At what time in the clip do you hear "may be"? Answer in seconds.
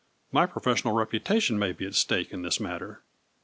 1.59-1.85